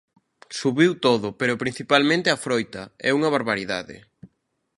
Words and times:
Subiu 0.59 0.91
todo, 1.05 1.27
pero 1.39 1.61
principalmente 1.63 2.27
a 2.29 2.37
froita 2.45 2.81
é 3.09 3.09
unha 3.17 3.33
barbaridade. 3.35 3.97